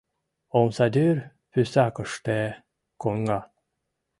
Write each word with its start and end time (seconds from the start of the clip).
Омсадӱр 0.59 1.17
пусакыште 1.51 2.39
коҥга. 3.01 3.39